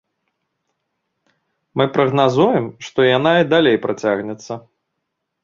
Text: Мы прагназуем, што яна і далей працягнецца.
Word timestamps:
Мы 1.81 1.85
прагназуем, 1.97 2.65
што 2.89 2.99
яна 3.17 3.31
і 3.43 3.47
далей 3.53 3.79
працягнецца. 3.87 4.53